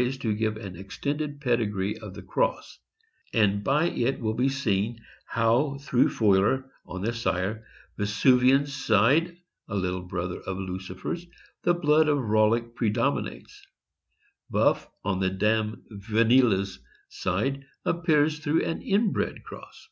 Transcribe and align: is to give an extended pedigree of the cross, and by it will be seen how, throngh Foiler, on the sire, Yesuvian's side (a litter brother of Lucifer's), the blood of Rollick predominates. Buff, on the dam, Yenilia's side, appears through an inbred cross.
is 0.00 0.16
to 0.16 0.32
give 0.34 0.56
an 0.56 0.76
extended 0.76 1.42
pedigree 1.42 1.94
of 1.98 2.14
the 2.14 2.22
cross, 2.22 2.78
and 3.34 3.62
by 3.62 3.84
it 3.84 4.18
will 4.18 4.32
be 4.32 4.48
seen 4.48 4.98
how, 5.26 5.76
throngh 5.78 6.08
Foiler, 6.10 6.64
on 6.86 7.02
the 7.02 7.12
sire, 7.12 7.66
Yesuvian's 7.98 8.72
side 8.72 9.36
(a 9.68 9.74
litter 9.76 10.00
brother 10.00 10.40
of 10.40 10.56
Lucifer's), 10.56 11.26
the 11.64 11.74
blood 11.74 12.08
of 12.08 12.16
Rollick 12.16 12.74
predominates. 12.74 13.66
Buff, 14.48 14.88
on 15.04 15.20
the 15.20 15.28
dam, 15.28 15.84
Yenilia's 16.08 16.78
side, 17.10 17.66
appears 17.84 18.38
through 18.38 18.64
an 18.64 18.80
inbred 18.80 19.44
cross. 19.44 19.90